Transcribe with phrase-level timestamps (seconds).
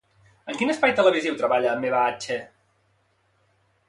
[0.51, 2.39] En quin espai televisiu treballa amb Eva Hache?